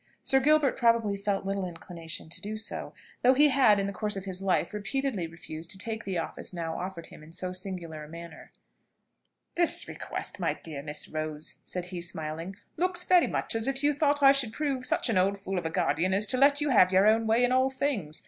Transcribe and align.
Sir 0.23 0.39
Gilbert 0.39 0.79
probably 0.79 1.15
felt 1.15 1.45
little 1.45 1.67
inclination 1.67 2.27
to 2.29 2.41
do 2.41 2.57
so, 2.57 2.95
though 3.21 3.35
he 3.35 3.49
had, 3.49 3.77
in 3.79 3.85
the 3.85 3.93
course 3.93 4.15
of 4.15 4.25
his 4.25 4.41
life, 4.41 4.73
repeatedly 4.73 5.27
refused 5.27 5.69
to 5.69 5.77
take 5.77 6.05
the 6.05 6.17
office 6.17 6.53
now 6.53 6.75
offered 6.79 7.05
him 7.09 7.21
in 7.21 7.31
so 7.31 7.53
singular 7.53 8.03
a 8.03 8.09
manner. 8.09 8.51
"This 9.53 9.87
request, 9.87 10.39
my 10.39 10.55
dear 10.55 10.81
Miss 10.81 11.07
Rose," 11.07 11.57
said 11.65 11.85
he, 11.85 12.01
smiling, 12.01 12.55
"looks 12.77 13.03
very 13.03 13.27
much 13.27 13.53
as 13.53 13.67
if 13.67 13.83
you 13.83 13.93
thought 13.93 14.23
I 14.23 14.31
should 14.31 14.53
prove 14.53 14.87
such 14.87 15.07
an 15.07 15.19
old 15.19 15.37
fool 15.37 15.59
of 15.59 15.67
a 15.67 15.69
guardian 15.69 16.15
as 16.15 16.25
to 16.29 16.37
let 16.37 16.61
you 16.61 16.69
have 16.71 16.91
your 16.91 17.05
own 17.05 17.27
way 17.27 17.43
in 17.43 17.51
all 17.51 17.69
things. 17.69 18.19